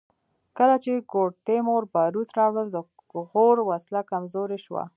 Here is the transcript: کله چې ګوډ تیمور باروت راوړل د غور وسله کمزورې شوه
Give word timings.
کله 0.57 0.75
چې 0.83 0.91
ګوډ 1.11 1.31
تیمور 1.47 1.83
باروت 1.93 2.29
راوړل 2.39 2.67
د 2.71 2.77
غور 3.31 3.57
وسله 3.69 4.01
کمزورې 4.11 4.59
شوه 4.65 4.83